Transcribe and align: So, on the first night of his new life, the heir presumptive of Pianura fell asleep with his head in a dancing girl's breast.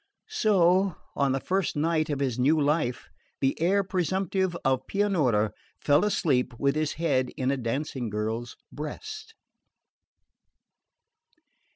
So, 0.31 0.95
on 1.15 1.31
the 1.31 1.39
first 1.39 1.75
night 1.75 2.09
of 2.09 2.21
his 2.21 2.39
new 2.39 2.59
life, 2.59 3.07
the 3.39 3.55
heir 3.61 3.83
presumptive 3.83 4.57
of 4.65 4.87
Pianura 4.87 5.51
fell 5.79 6.03
asleep 6.03 6.55
with 6.57 6.73
his 6.75 6.93
head 6.93 7.29
in 7.37 7.51
a 7.51 7.55
dancing 7.57 8.09
girl's 8.09 8.57
breast. 8.71 9.35